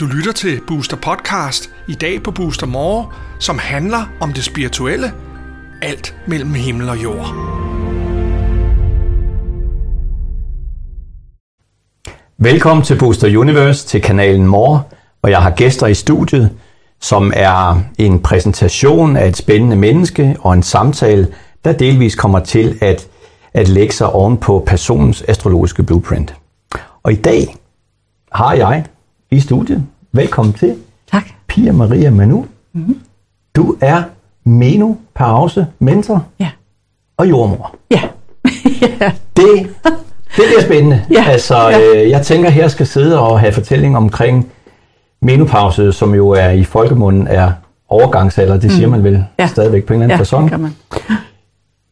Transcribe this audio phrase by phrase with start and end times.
[0.00, 3.06] Du lytter til Booster Podcast i dag på Booster More,
[3.40, 5.12] som handler om det spirituelle.
[5.82, 7.34] Alt mellem himmel og jord.
[12.38, 14.82] Velkommen til Booster Universe til kanalen More,
[15.20, 16.50] hvor jeg har gæster i studiet,
[17.00, 21.28] som er en præsentation af et spændende menneske og en samtale,
[21.64, 23.08] der delvis kommer til at,
[23.54, 26.34] at lægge sig oven på personens astrologiske blueprint.
[27.02, 27.56] Og i dag
[28.32, 28.84] har jeg
[29.30, 30.74] i studiet, velkommen til,
[31.12, 31.24] Tak.
[31.46, 32.46] Pia Maria Manu.
[32.72, 33.00] Mm-hmm.
[33.56, 34.02] Du er
[34.44, 36.48] menopause mentor Ja.
[37.16, 37.74] og jordmor.
[37.90, 38.00] Ja.
[38.82, 39.12] ja.
[39.36, 39.46] Det,
[40.36, 41.04] det bliver spændende.
[41.10, 41.80] Ja, Altså, ja.
[42.02, 44.48] øh, jeg tænker, her skal sidde og have fortælling omkring
[45.22, 47.52] menopause, som jo er i folkemunden er
[47.88, 48.60] overgangsalder.
[48.60, 49.22] Det siger man vel Mm.
[49.38, 49.46] Ja.
[49.46, 50.74] stadigvæk på en eller Ja, anden det fasong.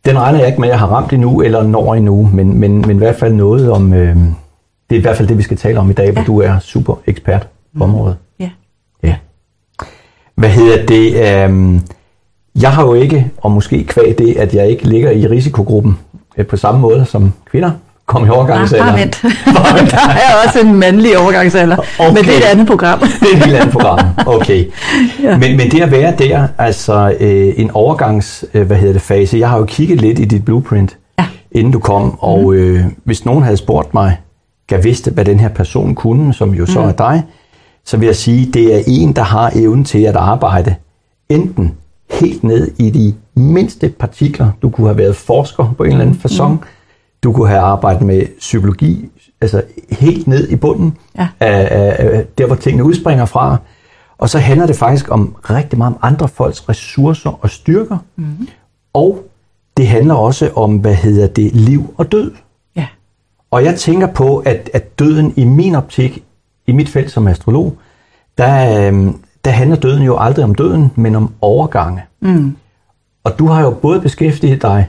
[0.06, 2.80] Den regner jeg ikke med, at jeg har ramt endnu, eller når endnu, men, men,
[2.80, 3.92] men i hvert fald noget om...
[3.92, 4.16] Øh,
[4.90, 6.58] det er i hvert fald det, vi skal tale om i dag, hvor du er
[6.58, 7.48] super ekspert
[7.78, 8.16] på området.
[8.40, 8.50] Ja.
[9.02, 9.16] Ja.
[10.34, 11.44] Hvad hedder det?
[11.44, 11.80] Øhm,
[12.60, 15.98] jeg har jo ikke, og måske kvæg det, at jeg ikke ligger i risikogruppen
[16.36, 17.70] øh, på samme måde som kvinder.
[18.06, 18.94] Kom i Nej, overgangsalderen.
[18.94, 18.98] bare
[19.80, 19.90] vent.
[19.90, 21.76] der er også en mandlig overgangsalder.
[21.98, 22.08] Okay.
[22.14, 22.98] Men det er et andet program.
[22.98, 23.98] Det er et helt andet program.
[24.26, 24.64] Okay.
[25.22, 25.38] Ja.
[25.38, 29.38] Men, men det at være der, altså øh, en overgangs, øh, hvad hedder det, fase.
[29.38, 31.24] Jeg har jo kigget lidt i dit blueprint, Ja.
[31.24, 31.32] Mhm.
[31.52, 34.16] inden du kom, og øh, hvis nogen havde spurgt mig,
[34.70, 36.66] jeg vidste, hvad den her person kunne, som jo Mhm.
[36.72, 37.22] så er dig,
[37.84, 40.74] så vil jeg sige, det er en, der har evnen til at arbejde
[41.28, 41.72] enten
[42.10, 44.48] helt ned i de mindste partikler.
[44.62, 46.20] Du kunne have været forsker på en eller anden.
[46.24, 46.58] Mhm.
[47.26, 49.10] Du kunne have arbejdet med psykologi,
[49.40, 51.28] altså helt ned i bunden Ja.
[51.40, 53.56] af, af, af der, hvor tingene udspringer fra.
[54.18, 57.98] Og så handler det faktisk om rigtig meget om andre folks ressourcer og styrker.
[58.16, 58.48] Mm-hmm.
[58.94, 59.24] Og
[59.76, 62.32] det handler også om, hvad hedder det, liv og død.
[62.76, 62.86] Ja.
[63.50, 66.24] Og jeg tænker på, at, at døden i min optik,
[66.66, 67.76] i mit felt som astrolog,
[68.38, 72.02] der, øhm, der handler døden jo aldrig om døden, men om overgange.
[72.20, 72.56] Mm.
[73.24, 74.88] Og du har jo både beskæftiget dig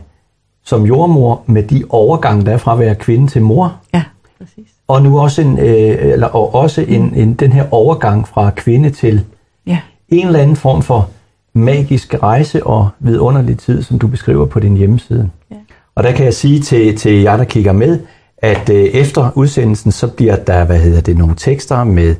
[0.67, 4.03] som jordmor med de overgange, der er fra at være kvinde til mor, Ja,
[4.37, 4.67] præcis.
[4.87, 8.89] og nu også, en, øh, eller, og også en, en, den her overgang fra kvinde
[8.89, 9.23] til
[9.67, 9.79] Ja.
[10.09, 11.09] en eller anden form for
[11.53, 15.29] magisk rejse og vidunderlig tid, som du beskriver på din hjemmeside.
[15.51, 15.55] Ja.
[15.95, 17.99] Og der kan jeg sige til, til jer, der kigger med,
[18.37, 22.15] at øh, efter udsendelsen, så bliver der, hvad hedder det, nogle tekster med,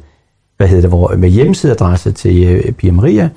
[0.58, 3.30] hvad hedder det, hvor, med hjemmesideadresse til øh, Pia Maria,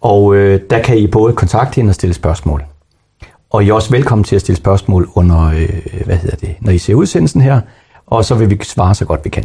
[0.00, 2.64] og øh, der kan I både kontakte hende og stille spørgsmål.
[3.50, 6.72] Og I er også velkommen til at stille spørgsmål under, øh, hvad hedder det, når
[6.72, 7.60] I ser udsendelsen her,
[8.06, 9.44] og så vil vi svare så godt vi kan.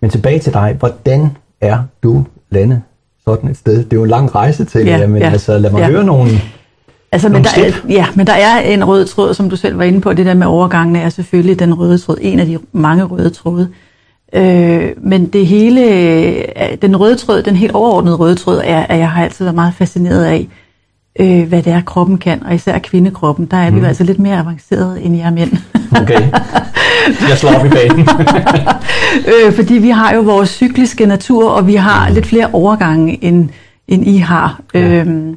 [0.00, 0.76] Men tilbage til dig.
[0.78, 2.82] Hvordan er du landet
[3.24, 3.76] sådan et sted?
[3.84, 5.86] Det er jo en lang rejse til Ja, men ja, altså lad mig ja.
[5.86, 6.30] høre nogle...
[7.12, 7.90] Altså, men Nogle der, er, step.
[7.90, 10.12] ja, men der er en rød tråd, som du selv var inde på.
[10.12, 12.18] Det der med overgangene er selvfølgelig den røde tråd.
[12.20, 13.68] En af de mange røde tråde.
[14.32, 16.44] Øh, men det hele, øh,
[16.82, 19.74] den røde tråd, den helt overordnede røde tråd, er, at jeg har altid været meget
[19.74, 20.48] fascineret af,
[21.20, 22.42] øh, hvad det er, kroppen kan.
[22.42, 23.46] Og især kvindekroppen.
[23.46, 25.52] Der er vi jo altså lidt mere avanceret end jer mænd.
[26.00, 26.30] Okay.
[27.28, 28.08] Jeg slår op i banen.
[29.46, 33.48] øh, fordi vi har jo vores cykliske natur, og vi har lidt flere overgange, end,
[33.88, 34.60] end I har.
[34.74, 34.80] Ja.
[34.80, 35.36] Øhm,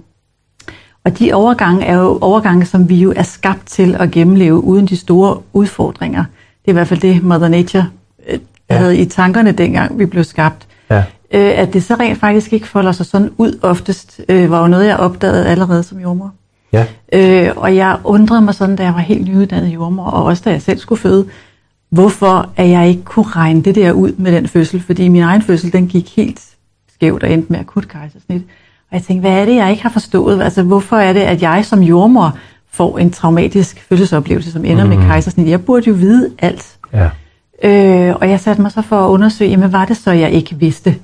[1.06, 4.86] og de overgange er jo overgange, som vi jo er skabt til at gennemleve uden
[4.86, 6.24] de store udfordringer.
[6.62, 7.86] Det er i hvert fald det, Mother Nature
[8.30, 8.40] øh,
[8.70, 8.78] Ja.
[8.78, 10.68] havde i tankerne, dengang vi blev skabt.
[10.90, 11.04] ja.
[11.34, 14.68] Øh, at det så rent faktisk ikke folder sig sådan ud oftest, øh, var jo
[14.68, 16.32] noget, jeg opdagede allerede som jordmor.
[16.74, 16.86] ja.
[17.14, 20.50] Øh, og jeg undrede mig sådan, da jeg var helt nyuddannet jordmor, og også da
[20.52, 21.26] jeg selv skulle føde,
[21.90, 24.82] hvorfor at jeg ikke kunne regne det der ud med den fødsel.
[24.82, 26.40] Fordi min egen fødsel, den gik helt
[26.94, 28.42] skævt og endte med akut kejsersnit.
[28.92, 30.42] Og jeg tænkte, hvad er det, jeg ikke har forstået?
[30.42, 32.38] Altså, hvorfor er det, at jeg som jordmor
[32.72, 34.90] får en traumatisk fødselsoplevelse, som ender mm.
[34.90, 35.48] med kejsersnit?
[35.48, 36.78] Jeg burde jo vide alt.
[36.94, 37.10] ja.
[37.64, 40.56] Øh, og jeg satte mig så for at undersøge, jamen var det så, jeg ikke
[40.56, 40.96] vidste?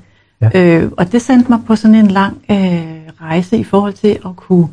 [0.41, 0.49] Ja.
[0.55, 4.35] Øh, og det sendte mig på sådan en lang øh, rejse i forhold til at
[4.35, 4.67] kunne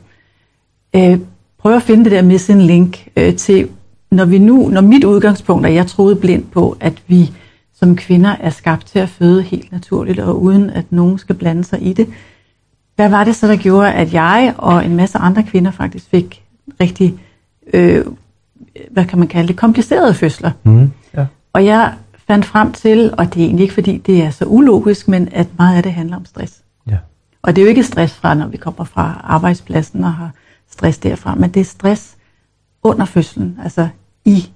[0.97, 1.19] øh,
[1.59, 3.69] prøve at finde det der missing link øh, til,
[4.11, 7.33] når vi nu, når mit udgangspunkt er, jeg troede blindt på, at vi
[7.75, 11.65] som kvinder er skabt til at føde helt naturligt, og uden at nogen skal blande
[11.65, 12.09] sig i det.
[12.97, 16.43] Hvad var det så, der gjorde, at jeg og en masse andre kvinder faktisk fik
[16.81, 17.15] rigtig,
[17.75, 18.05] øh,
[18.91, 20.51] hvad kan man kalde det, komplicerede fødsler?
[20.65, 20.91] Mm.
[21.17, 21.27] ja.
[21.53, 21.93] Og jeg
[22.27, 25.47] fandt frem til, og det er egentlig ikke fordi det er så ulogisk, men at
[25.59, 26.63] meget af det handler om stress.
[26.91, 26.97] ja.
[27.43, 30.31] Og det er jo ikke stress fra, når vi kommer fra arbejdspladsen og har
[30.71, 32.17] stress derfra, men det er stress
[32.83, 33.89] under fødslen, altså
[34.25, 34.51] i,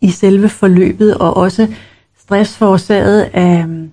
[0.00, 1.68] i selve forløbet, og også
[2.20, 3.90] stress forårsaget af øhm,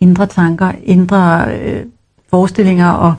[0.00, 1.86] indre tanker, indre øh,
[2.30, 3.14] forestillinger og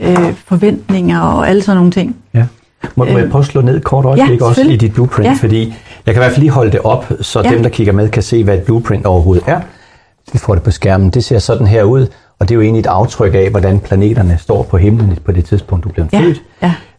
[0.00, 2.16] øh, forventninger og alle sådan nogle ting.
[2.34, 2.46] ja.
[2.94, 5.28] Må, må jeg prøve at slå ned kort øjeblik ja, også i dit blueprint?
[5.28, 5.36] Ja.
[5.40, 5.74] Fordi
[6.06, 7.50] jeg kan i hvert fald lige holde det op, så Ja.
[7.50, 9.60] dem, der kigger med, kan se, hvad et blueprint overhovedet er.
[10.32, 11.10] Vi får det på skærmen.
[11.10, 12.06] Det ser sådan her ud,
[12.38, 15.44] og det er jo egentlig et aftryk af, hvordan planeterne står på himlen på det
[15.44, 16.42] tidspunkt, du blev Ja, født.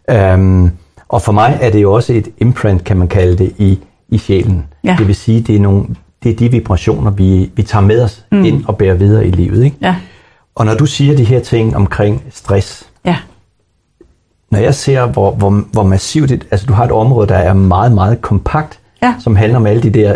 [0.10, 0.34] ja.
[0.34, 0.72] Øhm,
[1.10, 3.80] og for mig er det jo også et imprint, kan man kalde det, i,
[4.10, 4.66] i sjælen.
[4.84, 4.96] Ja.
[5.00, 5.86] Det vil sige, det er, nogle,
[6.24, 8.46] det er de vibrationer, vi, vi tager med os mm.
[8.46, 9.64] ind og bærer videre i livet.
[9.66, 9.78] Ikke?
[9.82, 9.96] Ja,
[10.56, 12.87] Og når du siger de her ting omkring stress,
[14.52, 17.54] når jeg ser, hvor, hvor, hvor massivt det, altså du har et område, der er
[17.54, 19.16] meget, meget kompakt, Ja.
[19.20, 20.16] som handler om alle de der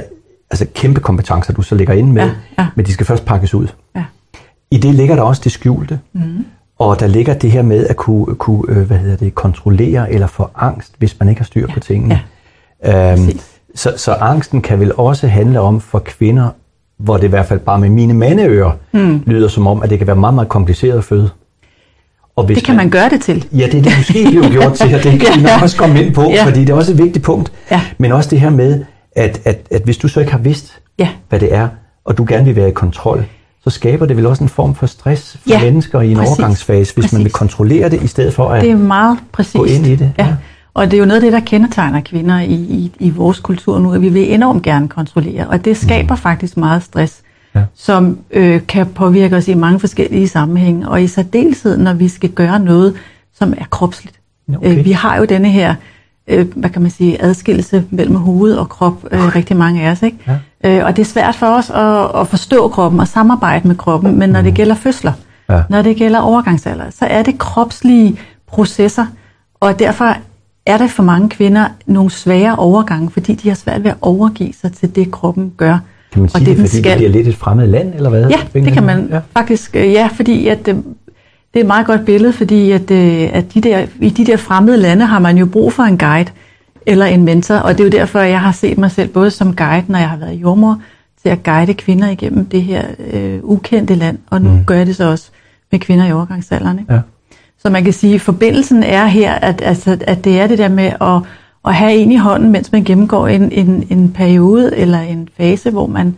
[0.51, 2.29] altså kæmpe kompetencer, du så ligger inde med, Ja,
[2.59, 2.67] ja.
[2.75, 3.67] men de skal først pakkes ud.
[3.95, 4.03] ja.
[4.71, 6.45] I det ligger der også det skjulte, mm.
[6.79, 10.27] og der ligger det her med at kunne, kunne øh, hvad hedder det, kontrollere eller
[10.27, 12.19] få angst, hvis man ikke har styr på tingene.
[12.85, 13.13] Ja.
[13.13, 13.29] Øhm,
[13.75, 16.49] så, så angsten kan vel også handle om for kvinder,
[16.97, 19.23] hvor det i hvert fald bare med mine mandeører mm.
[19.25, 21.29] lyder som om, at det kan være meget, meget kompliceret at føde.
[22.35, 23.45] Og hvis Det kan man gøre det til.
[23.51, 26.03] Ja, det er det måske blevet gjort til, og det kan vi nok også komme
[26.03, 26.45] ind på, Ja.
[26.45, 27.51] fordi det er også et vigtigt punkt.
[27.71, 27.81] Ja.
[27.97, 28.83] Men også det her med,
[29.15, 31.09] at, at, at hvis du så ikke har vidst, Ja.
[31.29, 31.67] hvad det er,
[32.05, 33.25] og du gerne vil være i kontrol,
[33.63, 36.29] så skaber det vel også en form for stress for Ja, mennesker i en præcis.
[36.29, 37.37] overgangsfase, hvis man vil Præcis.
[37.39, 38.61] kontrollere det, i stedet for at...
[38.63, 39.55] Det er meget præcist.
[39.57, 40.25] Gå ind i det, ja.
[40.25, 40.33] Ja.
[40.73, 43.79] Og det er jo noget af det, der kendetegner kvinder i, i, i vores kultur
[43.79, 45.47] nu, at vi vil enormt gerne kontrollere.
[45.47, 46.21] Og det skaber mm.
[46.21, 47.21] faktisk meget stress,
[47.55, 47.63] Ja.
[47.75, 50.89] som øh, kan påvirke os i mange forskellige sammenhænge.
[50.89, 52.93] Og i særdeleshed, når vi skal gøre noget,
[53.33, 54.19] som er kropsligt.
[54.55, 54.77] Okay.
[54.79, 55.75] Øh, vi har jo denne her,
[56.27, 60.01] øh, hvad kan man sige, adskillelse mellem hoved og krop, øh, rigtig mange af os.
[60.03, 60.17] Ikke?
[60.63, 60.79] Ja.
[60.79, 64.19] Øh, og det er svært for os at, at forstå kroppen og samarbejde med kroppen,
[64.19, 65.13] men når det gælder fødsler,
[65.49, 65.55] Mm.
[65.55, 65.63] Ja.
[65.69, 69.05] når det gælder overgangsalder, så er det kropslige processer,
[69.59, 70.15] og derfor
[70.65, 74.53] er der for mange kvinder nogle svære overgange, fordi de har svært ved at overgive
[74.61, 75.77] sig til det, kroppen gør.
[76.11, 78.29] Kan man sige og det, den fordi det bliver lidt et fremmed land, eller hvad?
[78.29, 79.19] Ja, det kan man ja.
[79.33, 79.75] faktisk.
[79.75, 80.75] øh, Ja, fordi at, øh,
[81.53, 84.37] det er et meget godt billede, fordi at, øh, at de der, i de der
[84.37, 86.29] fremmede lande har man jo brug for en guide
[86.85, 89.55] eller en mentor, og det er jo derfor, jeg har set mig selv både som
[89.55, 90.81] guide, når jeg har været jordmor,
[91.21, 94.65] til at guide kvinder igennem det her øh, ukendte land, og nu mm.
[94.65, 95.29] gør jeg det så også
[95.71, 96.79] med kvinder i overgangsalderen.
[96.79, 96.93] Ikke?
[96.93, 96.99] Ja.
[97.61, 100.69] Så man kan sige, at forbindelsen er her, at, altså, at det er det der
[100.69, 101.21] med at,
[101.65, 105.71] at have en i hånden, mens man gennemgår en, en, en periode eller en fase,
[105.71, 106.15] hvor man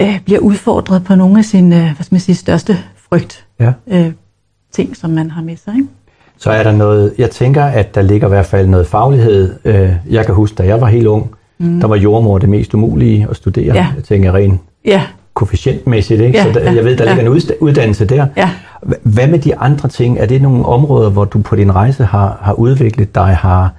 [0.00, 2.78] øh, bliver udfordret på nogle af sine øh, hvad skal man sige, største
[3.08, 3.72] frygt ja.
[3.86, 4.12] øh,
[4.72, 5.74] ting, som man har med sig.
[5.74, 5.88] Ikke?
[6.38, 9.54] Så er der noget, jeg tænker, at der ligger i hvert fald noget faglighed.
[9.64, 11.80] Øh, Jeg kan huske, da jeg var helt ung, mm.
[11.80, 13.74] der var jordmor det mest umulige at studere.
[13.74, 13.86] Ja.
[13.96, 15.02] Jeg tænker rent Ja,
[15.34, 16.38] koefficientmæssigt, ikke?
[16.38, 17.14] Ja, så der, ja, jeg ved, der ja.
[17.14, 18.26] ligger en uddannelse der.
[18.36, 18.50] Ja.
[19.02, 20.18] Hvad med de andre ting?
[20.18, 23.72] Er det nogle områder, hvor du på din rejse har, har udviklet dig, har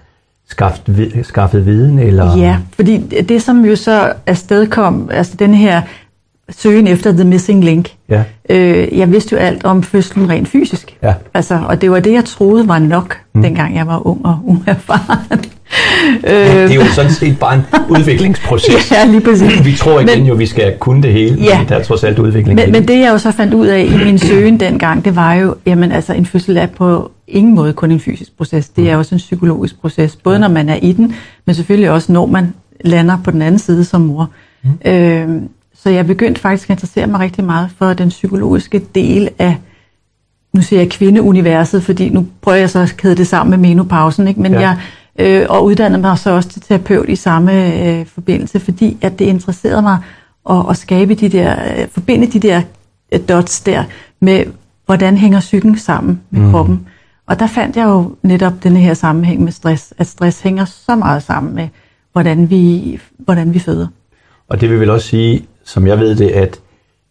[0.50, 2.00] skaffet, skaffet viden?
[2.00, 2.38] Eller?
[2.38, 2.98] ja, fordi
[3.30, 5.82] det som jo så afstedkom, altså den her
[6.50, 8.24] søgen efter The Missing Link, Ja.
[8.50, 10.98] øh, jeg vidste jo alt om fødslen rent fysisk.
[11.04, 11.14] Ja.
[11.34, 13.42] Altså, og det var det, jeg troede var nok, mm.
[13.42, 15.40] dengang jeg var ung og uerfaren.
[16.22, 18.92] Det er jo sådan set bare en udviklingsproces.
[18.92, 19.66] ja, lige præcis.
[19.66, 21.58] Vi tror igen Men- jo, vi skal kunne det hele, Ja.
[21.60, 22.60] men der er trods alt udvikling.
[22.60, 25.34] Men, men det jeg jo så fandt ud af i min søgen dengang, det var
[25.34, 28.70] jo, jamen altså en fødsel er på ingen måde kun en fysisk proces.
[28.70, 31.16] Det er også en psykologisk proces, både når man er i den,
[31.46, 34.30] men selvfølgelig også når man lander på den anden side som mor.
[34.64, 34.92] Mm.
[34.92, 35.42] Øh,
[35.74, 39.58] så jeg begyndte faktisk at interessere mig rigtig meget for den psykologiske del af,
[40.54, 44.28] nu siger jeg kvindeuniverset, fordi nu prøver jeg så at kæde det sammen med menopausen,
[44.28, 44.42] ikke?
[44.42, 44.60] men Ja.
[44.60, 44.68] ja.
[44.68, 44.78] jeg
[45.20, 49.26] øh, og uddannede mig så også til terapeut i samme øh, forbindelse, fordi at det
[49.26, 49.98] interesserede mig
[50.50, 52.62] at, at skabe de der, øh, forbinde de der
[53.12, 53.84] øh, dots der
[54.20, 54.44] med,
[54.86, 56.52] hvordan hænger psyken sammen med mm.
[56.52, 56.88] kroppen.
[57.30, 60.96] Og der fandt jeg jo netop denne her sammenhæng med stress, at stress hænger så
[60.96, 61.68] meget sammen med,
[62.12, 63.88] hvordan vi, hvordan vi føder.
[64.50, 66.60] Og det vil vel også sige, som jeg ved det, at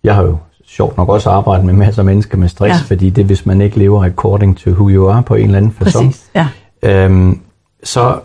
[0.04, 2.94] jeg har jo sjovt nok også arbejdet med masser af mennesker med stress, Ja.
[2.94, 5.72] fordi det hvis man ikke lever according to who you are på en eller anden
[5.72, 6.48] fasong, ja.
[6.82, 7.40] øhm,
[7.82, 8.20] så,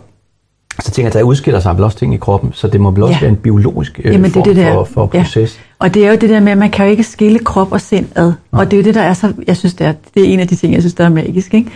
[0.84, 2.90] så tænker jeg, at der udskiller sig vel også ting i kroppen, så det må
[2.90, 3.20] vel også Ja.
[3.20, 4.72] være en biologisk øh, Jamen, det form det der.
[4.72, 5.18] for, for Ja.
[5.22, 5.60] proces.
[5.78, 7.80] Og det er jo det der med, at man kan jo ikke skille krop og
[7.80, 8.32] sind ad.
[8.52, 10.40] Og det er jo det, der er så, jeg synes, det er, det er en
[10.40, 11.70] af de ting, jeg synes, der er magisk, ikke?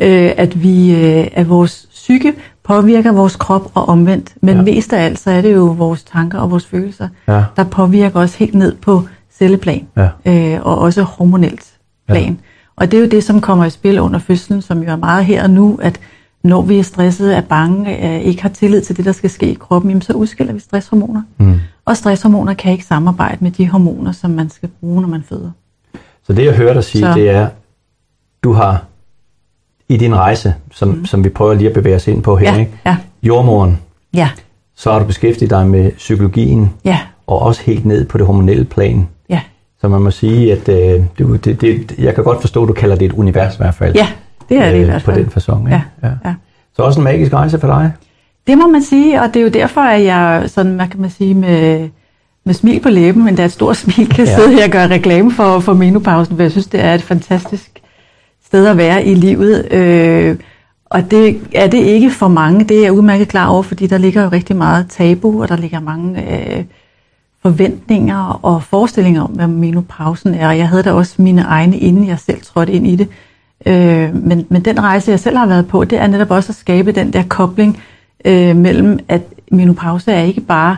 [0.00, 2.32] Øh, at vi, øh, at vores psyke
[2.64, 4.32] påvirker vores krop og omvendt.
[4.40, 4.56] Men Ja.
[4.56, 4.62] ja.
[4.64, 7.42] mest af alt, så er det jo vores tanker og vores følelser, Ja.
[7.56, 9.02] der påvirker os helt ned på
[9.38, 9.86] celleplan.
[9.96, 10.08] Ja.
[10.54, 11.64] Øh, og også hormonelt
[12.08, 12.24] plan.
[12.24, 12.32] Ja.
[12.76, 15.24] Og det er jo det, som kommer i spil under fødslen, som jo er meget
[15.24, 16.00] her og nu, at
[16.44, 19.50] når vi er stressede, er bange, øh, ikke har tillid til det, der skal ske
[19.50, 21.22] i kroppen, jamen, så udskiller vi stresshormoner.
[21.38, 21.54] Mm.
[21.84, 25.50] Og stresshormoner kan ikke samarbejde med de hormoner, som man skal bruge, når man føder.
[26.26, 27.48] Så det jeg hører dig sige, Så- det er,
[28.44, 28.84] du har
[29.88, 31.06] i din rejse, som, mm.
[31.06, 32.72] som vi prøver lige at bevæge os ind på her, Ja, ikke?
[32.86, 32.96] ja.
[33.22, 33.78] jordmoren,
[34.14, 34.28] Ja,
[34.76, 38.64] så har du beskæftiget dig med psykologien, ja, og også helt ned på det hormonelle
[38.64, 39.08] plan.
[39.30, 39.40] ja.
[39.80, 42.72] Så man må sige, at øh, du, det, det, jeg kan godt forstå, at du
[42.72, 43.94] kalder det et univers i hvert fald.
[43.94, 44.08] Ja,
[44.48, 45.22] det er det i øh, hvert På fald.
[45.24, 45.68] den fasong.
[45.68, 46.08] Ja, Ja.
[46.24, 46.34] ja.
[46.76, 47.92] Så også en magisk rejse for dig?
[48.46, 51.10] Det må man sige, og det er jo derfor, at jeg sådan, hvad kan man
[51.10, 51.88] sige, med,
[52.44, 54.36] med smil på læben, men der er et stort smil, kan ja.
[54.36, 57.70] sidde her og gøre reklame for, for menopausen, for jeg synes, det er et fantastisk
[58.46, 59.72] sted at være i livet.
[59.72, 60.36] Øh,
[60.84, 63.98] og det er det ikke for mange, det er jeg udmærket klar over, fordi der
[63.98, 66.22] ligger jo rigtig meget tabu, og der ligger mange
[66.56, 66.64] øh,
[67.42, 70.50] forventninger og forestillinger om, hvad menopausen er.
[70.52, 73.08] Jeg havde da også mine egne, inden jeg selv trådte ind i det.
[73.08, 73.14] Øh,
[73.66, 76.56] Øh, men, men den rejse, jeg selv har været på, det er netop også at
[76.56, 77.82] skabe den der kobling
[78.24, 80.76] øh, mellem, at menopause er ikke bare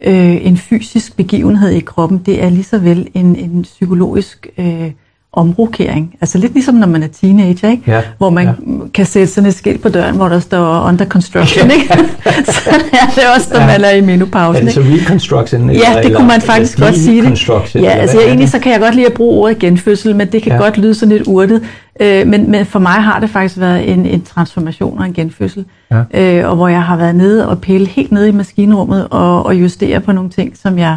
[0.00, 4.90] øh, en fysisk begivenhed i kroppen, det er lige så vel en, en psykologisk øh,
[5.36, 6.14] omrokering.
[6.20, 7.82] Altså lidt ligesom når man er teenager, ikke?
[7.86, 8.52] Ja, hvor man ja.
[8.94, 11.70] kan sætte sådan et skilt på døren, hvor der står under construction.
[11.70, 11.86] Ikke?
[12.52, 14.62] så er det også, når man er i menopausen.
[14.62, 14.94] Er det så ikke?
[14.94, 15.70] reconstruction?
[15.70, 17.48] Ja, det eller, kunne man faktisk godt sige det.
[17.74, 20.42] Ja, altså er egentlig så kan jeg godt lide at bruge ordet genfødsel, men det
[20.42, 20.56] kan Ja.
[20.56, 20.62] ja.
[20.62, 21.62] godt lyde sådan lidt urtet.
[22.00, 25.64] Øh, men, men for mig har det faktisk været en, en transformation og en genfødsel.
[25.90, 26.02] Ja.
[26.14, 29.54] Øh, og hvor jeg har været nede og pille helt nede i maskinrummet og, og
[29.54, 30.96] justere på nogle ting, som jeg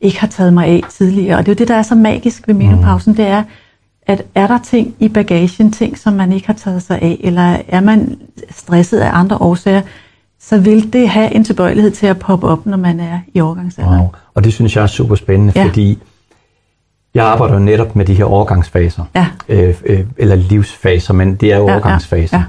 [0.00, 1.36] ikke har taget mig af tidligere.
[1.36, 3.42] Og det er jo det, der er så magisk ved menopausen, det er,
[4.10, 7.56] at er der ting i bagagen, ting, som man ikke har taget sig af, eller
[7.68, 8.16] er man
[8.50, 9.82] stresset af andre årsager,
[10.40, 14.00] så vil det have en tilbøjelighed til at poppe op, når man er i overgangsalderen.
[14.00, 14.08] Wow.
[14.34, 15.64] Og det synes jeg er super spændende, Ja.
[15.64, 15.98] fordi
[17.14, 19.26] jeg arbejder jo netop med de her overgangsfaser, Ja.
[19.48, 22.42] øh, øh, eller livsfaser, men det er jo Ja, ja, overgangsfaser.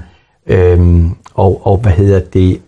[0.46, 2.58] Øhm, og, og hvad hedder det?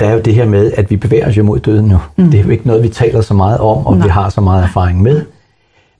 [0.00, 1.98] Der er jo det her med, at vi bevæger os jo mod døden nu.
[2.16, 2.30] Mm.
[2.30, 4.06] Det er jo ikke noget, vi taler så meget om, og Nej.
[4.06, 5.22] vi har så meget erfaring med.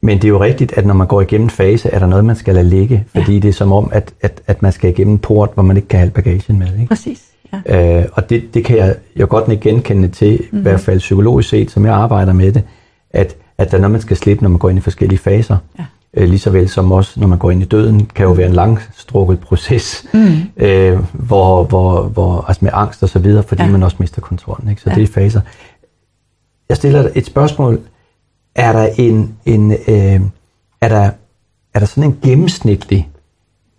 [0.02, 2.25] Men det er jo rigtigt, at når man går igennem en fase, er der noget,
[2.25, 5.12] man skal lade ligge, fordi det er som om, at, at, at man skal igennem
[5.14, 6.66] en port, hvor man ikke kan have bagagen med.
[6.75, 6.87] Ikke?
[6.87, 7.23] Præcis.
[7.68, 8.00] Ja.
[8.00, 10.59] Øh, og det, det kan jeg jo godt ikke genkende til, mm.
[10.59, 12.62] i hvert fald psykologisk set, som jeg arbejder med det,
[13.11, 15.56] at, at der er noget, man skal slippe, når man går ind i forskellige faser.
[15.78, 15.85] Ja.
[16.16, 18.47] Øh, lige så vel som også, når man går ind i døden, kan jo være
[18.47, 20.32] en langstrukket proces, mm.
[20.56, 23.66] øh, hvor, hvor, hvor, altså med angst og så videre, fordi ja.
[23.66, 23.73] Ja.
[23.73, 24.71] man også mister kontrollen.
[24.71, 24.82] Ikke?
[24.82, 24.94] Så Ja.
[24.94, 25.40] det er faser.
[26.68, 27.80] Jeg stiller et spørgsmål.
[28.54, 30.21] Er der en, en øh,
[30.80, 31.11] er der,
[31.75, 33.09] er der sådan en gennemsnitlig,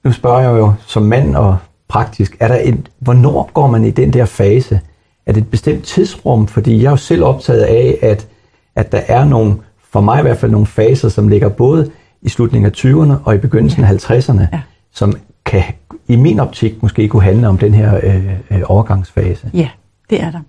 [0.04, 3.92] nu spørger jeg jo som mand og praktisk, er der en, hvornår går man i
[3.92, 4.80] den der fase?
[5.26, 6.48] Er det et bestemt tidsrum?
[6.48, 8.28] Fordi jeg er jo selv optaget af, at,
[8.76, 9.56] at der er nogle,
[9.92, 13.36] for mig i hvert fald nogle faser, som ligger både i slutningen af 20'erne og
[13.36, 14.62] i begyndelsen af 50'erne, Ja.
[14.94, 15.14] som
[15.46, 15.64] kan
[16.08, 19.52] i min optik måske kunne handle om den her øh, øh, overgangsfase.
[19.54, 19.70] Ja,
[20.10, 20.40] det er der.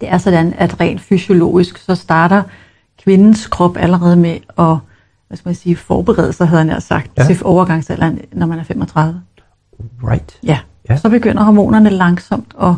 [0.00, 2.42] Det er sådan, at rent fysiologisk, så starter
[3.08, 4.76] kvindens krop allerede med at
[5.28, 7.24] hvad skal man sige, forberede sig, havde jeg sagt, Ja.
[7.24, 9.20] til overgangsalderen, når man er 35.
[10.10, 10.38] Right.
[10.44, 10.58] Ja.
[10.90, 10.96] Ja.
[10.96, 12.72] Så begynder hormonerne langsomt at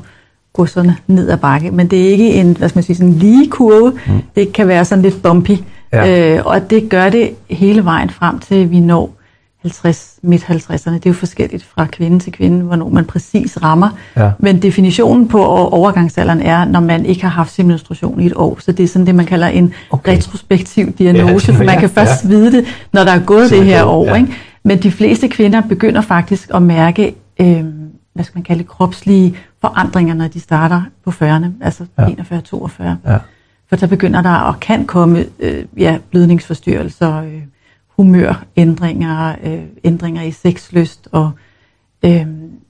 [0.53, 1.71] gå sådan ned ad bakke.
[1.71, 3.91] Men det er ikke en, hvad skal man sige, sådan en lige kurve.
[4.07, 4.23] Mm.
[4.37, 5.51] Det kan være sådan lidt bumpy.
[5.93, 6.37] Ja.
[6.39, 9.15] Øh, og det gør det hele vejen frem til, vi når
[9.63, 10.93] 50, midt 50'erne.
[10.95, 13.89] Det er jo forskelligt fra kvinde til kvinde, hvornår man præcis rammer.
[14.17, 14.31] Ja.
[14.39, 18.59] Men definitionen på overgangsalderen er, når man ikke har haft sin menstruation i et år.
[18.61, 20.13] Så det er sådan det, man kalder en Okay.
[20.17, 22.29] retrospektiv diagnose, Ja, for man kan først ja.
[22.29, 24.05] vide det, når der er gået Så det er her år.
[24.07, 24.15] ja.
[24.15, 24.33] Ikke?
[24.65, 27.65] Men de fleste kvinder begynder faktisk at mærke, øh,
[28.15, 32.05] hvad skal man kalde kropslige forandringer, når de starter på 40'erne, altså ja.
[32.07, 32.83] 41-42.
[33.11, 33.17] Ja.
[33.69, 37.33] For der begynder der og kan komme øh, ja, blødningsforstyrrelser, øh,
[38.05, 41.31] humørændringer, øh, ændringer i sexlyst og
[42.05, 42.27] øh,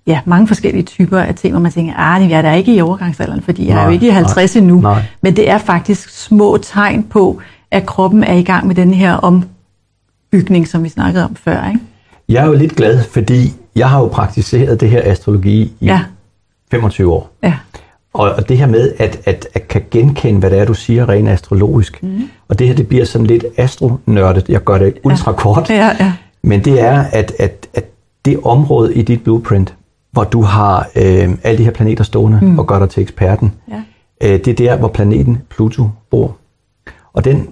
[0.06, 2.80] ja, mange forskellige typer af ting, hvor man tænker, ah, jeg er da ikke i
[2.80, 4.80] overgangsalderen, fordi jeg er jo Nej, ikke i 50 endnu.
[4.80, 5.02] nej.
[5.22, 9.14] Men det er faktisk små tegn på, at kroppen er i gang med den her
[9.14, 11.68] ombygning, som vi snakkede om før.
[11.68, 11.80] Ikke?
[12.28, 16.00] Jeg er jo lidt glad, fordi jeg har jo praktiseret det her astrologi i Ja,
[16.70, 17.30] 25 år.
[17.42, 17.54] ja,
[18.12, 21.08] Og, og det her med at, at, at kan genkende, hvad det er, du siger
[21.08, 22.02] rent astrologisk.
[22.02, 22.30] Mm.
[22.48, 24.48] Og det her, det bliver sådan lidt astronørdet.
[24.48, 25.70] Jeg gør det ultra kort.
[25.70, 26.12] ja, ja.
[26.42, 27.84] Men det er, at, at, at
[28.24, 29.74] det område i dit blueprint,
[30.12, 32.58] hvor du har øh, alle de her planeter stående mm.
[32.58, 33.82] og gør dig til eksperten, ja.
[34.20, 36.36] øh, det er der, hvor planeten Pluto bor.
[37.12, 37.48] Og den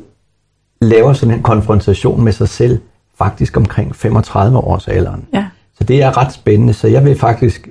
[0.80, 2.80] laver sådan en konfrontation med sig selv
[3.18, 5.24] faktisk omkring 35 års alderen.
[5.34, 5.44] ja.
[5.78, 7.68] Så det er ret spændende, så jeg vil faktisk,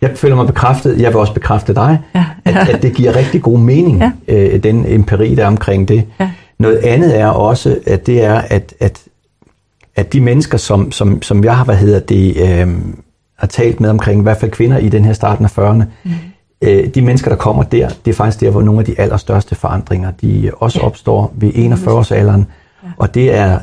[0.00, 2.66] jeg føler mig bekræftet, jeg vil også bekræfte dig, Ja, At, ja.
[2.72, 4.12] at det giver rigtig god mening, Ja.
[4.28, 6.04] øh, den empiri, der er omkring det.
[6.20, 6.30] Ja.
[6.58, 9.02] Noget andet er også, at det er, at, at,
[9.96, 12.68] at de mennesker, som, som, som jeg har, hvad hedder det, øh,
[13.38, 16.10] har talt med omkring, i hvert fald kvinder i den her starten af 40'erne, mm.
[16.62, 19.54] øh, de mennesker, der kommer der, det er faktisk der, hvor nogle af de allerstørste
[19.54, 22.44] forandringer, de også opstår ved 41-årsalderen,
[22.84, 22.88] ja.
[22.96, 23.58] og det er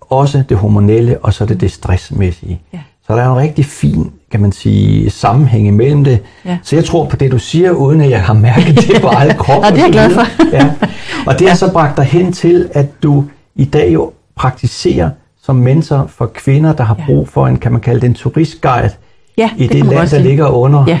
[0.00, 2.60] også det hormonelle, og så er det det stressmæssige.
[2.72, 2.78] Ja.
[3.06, 6.18] Så der er en rigtig fin, kan man sige, sammenhæng imellem det.
[6.44, 6.58] Ja.
[6.62, 9.36] Så jeg tror på det, du siger, uden at jeg har mærket det på eget
[9.36, 9.62] krop.
[9.64, 10.52] Ja, det er jeg glad for.
[10.52, 10.70] ja.
[11.26, 13.24] Og det har så bragt dig hen til, at du
[13.56, 15.10] i dag jo praktiserer
[15.42, 17.04] som mentor for kvinder, der har Ja.
[17.06, 18.90] brug for en, kan man kalde det en turistguide
[19.38, 20.98] Ja, i det det, land, der ligger under, Ja.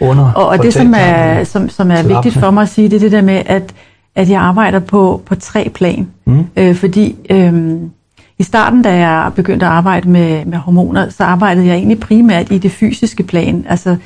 [0.00, 2.96] under Og, og det, som er, som, som er vigtigt for mig at sige, det
[2.96, 3.74] er det der med, at,
[4.14, 6.08] at jeg arbejder på, på tre plan.
[6.24, 6.44] Mm.
[6.56, 7.76] Øh, fordi øh,
[8.38, 12.52] i starten, da jeg begyndte at arbejde med, med hormoner, så arbejdede jeg egentlig primært
[12.52, 13.66] i det fysiske plan.
[13.68, 13.96] Altså,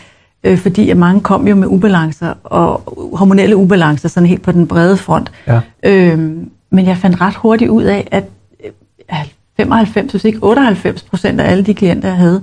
[0.45, 2.83] øh, fordi at mange kom jo med ubalancer, og
[3.17, 5.33] hormonelle ubalancer, sådan helt på den brede front.
[5.47, 5.61] Ja.
[5.83, 6.19] Øh,
[6.71, 8.25] men jeg fandt ret hurtigt ud af, at
[8.65, 8.71] øh,
[9.57, 12.43] 95, hvis ikke 98 procent af alle de klienter, jeg havde,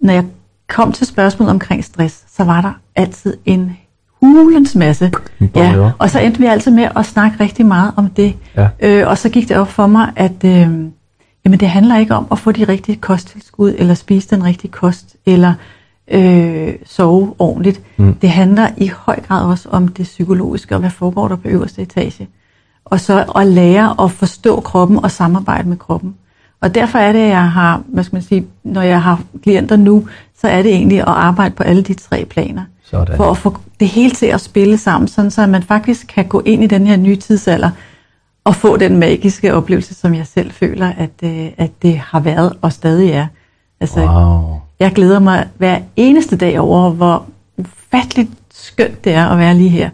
[0.00, 0.24] når jeg
[0.68, 3.76] kom til spørgsmålet omkring stress, så var der altid en
[4.20, 5.12] hulens masse.
[5.54, 8.34] Ja, og så endte vi altid med at snakke rigtig meget om det.
[8.56, 8.68] Ja.
[8.80, 10.68] Øh, og så gik det op for mig, at øh,
[11.44, 15.16] jamen det handler ikke om at få de rigtige kosttilskud, eller spise den rigtige kost,
[15.26, 15.54] eller
[16.10, 17.80] øh, sove ordentligt.
[17.96, 18.14] Mm.
[18.14, 21.82] Det handler i høj grad også om det psykologiske, og hvad foregår der på øverste
[21.82, 22.28] etage.
[22.84, 26.14] Og så at lære at forstå kroppen og samarbejde med kroppen.
[26.60, 29.76] Og derfor er det, at jeg har, hvad skal man sige, når jeg har klienter
[29.76, 30.08] nu,
[30.40, 32.62] så er det egentlig at arbejde på alle de tre planer.
[32.84, 33.16] Sådan.
[33.16, 36.42] For at få det hele til at spille sammen, sådan så man faktisk kan gå
[36.44, 37.70] ind i den her nye tidsalder
[38.44, 42.52] og få den magiske oplevelse, som jeg selv føler, at, øh, at det har været
[42.62, 43.26] og stadig er.
[43.80, 44.60] Altså, Wow.
[44.80, 47.24] jeg glæder mig hver eneste dag over, hvor
[47.58, 49.90] ufatteligt skønt det er at være lige her.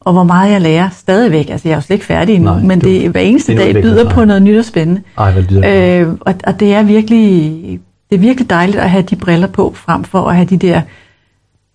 [0.00, 1.50] Og hvor meget jeg lærer stadigvæk.
[1.50, 3.90] Altså, jeg er jo slet ikke færdig endnu, Nej, men det hver eneste dag byder
[3.90, 5.02] udvikling, på noget nyt og spændende.
[5.18, 5.60] Ej, hvad lyder
[6.00, 7.80] det Øh, og, og det er virkelig
[8.10, 10.80] det er virkelig dejligt at have de briller på, frem for at have de der,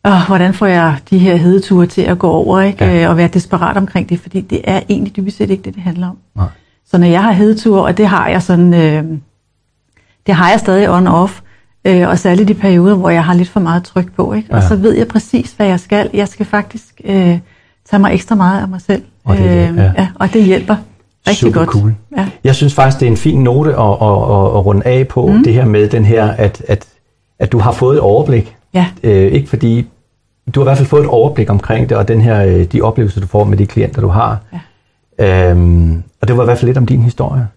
[0.06, 2.86] åh, hvordan får jeg de her hedeture til at gå over, ikke?
[2.86, 2.96] Ja.
[3.02, 3.10] Ja.
[3.10, 6.08] og være desperat omkring det, fordi det er egentlig dybest set ikke det, det handler
[6.10, 6.18] om.
[6.36, 6.48] Nej.
[6.92, 9.04] Så når jeg har hedeture, og det har jeg sådan, øh,
[10.28, 11.42] det har jeg stadig on-off,
[11.86, 14.52] øh, og særligt i perioder, hvor jeg har lidt for meget tryk på, ikke?
[14.52, 14.68] og Ja.
[14.68, 16.10] så ved jeg præcis, hvad jeg skal.
[16.14, 17.40] Jeg skal faktisk øh,
[17.90, 19.92] tage mig ekstra meget af mig selv, Og det det, ja.
[19.98, 20.76] ja, og det hjælper
[21.28, 21.70] rigtig Super godt.
[21.70, 21.96] cool.
[22.18, 22.28] Ja.
[22.44, 25.28] Jeg synes faktisk, det er en fin note at, at, at, at runde af på,
[25.28, 25.44] mm.
[25.44, 26.86] det her med den her, at, at,
[27.40, 28.56] at du har fået et overblik.
[28.74, 28.86] Ja.
[29.04, 29.88] Øh, ikke fordi,
[30.52, 32.82] du har i hvert fald fået et overblik omkring det, og den her, øh, de
[32.82, 34.40] oplevelser, du får med de klienter, du har.
[35.20, 35.50] Ja.
[35.50, 37.48] Øhm, og det var i hvert fald lidt om din historie.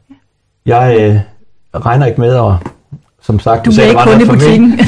[0.67, 0.79] Ja.
[0.79, 1.21] Jeg øh,
[1.85, 2.53] regner ikke med at,
[3.23, 4.81] som sagt, Du sagde, bliver det ikke kun i butikken.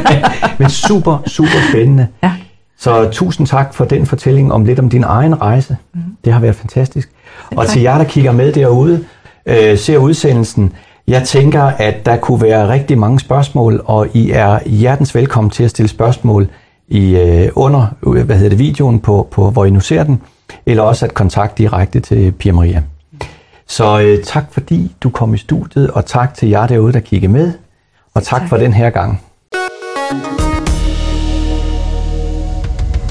[0.58, 2.06] Men super, super spændende.
[2.22, 2.32] Ja.
[2.78, 5.76] Så tusind tak for den fortælling om lidt om din egen rejse.
[5.94, 6.00] Mm.
[6.24, 7.10] Det har været fantastisk.
[7.56, 9.04] Og til jer, der kigger med derude,
[9.46, 10.72] øh, ser udsendelsen,
[11.08, 15.64] jeg tænker, at der kunne være rigtig mange spørgsmål, og I er hjertens velkommen til
[15.64, 16.48] at stille spørgsmål
[16.88, 20.22] i øh, under øh, hvad hedder det, videoen, på, på, hvor I nu ser den,
[20.66, 22.82] eller også at kontakte direkte til Pia Maria.
[23.66, 27.28] Så øh, tak fordi du kom i studiet, og tak til jer derude, der kigger
[27.28, 27.52] med,
[28.14, 28.48] og tak, tak.
[28.48, 29.22] for den her gang.